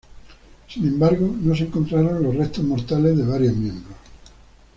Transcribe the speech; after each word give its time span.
Sin 0.67 0.87
embargo, 0.87 1.31
no 1.41 1.53
se 1.53 1.65
encontraron 1.65 2.23
los 2.23 2.35
restos 2.35 2.63
mortales 2.63 3.15
de 3.15 3.23
varios 3.23 3.55
miembros. 3.55 3.93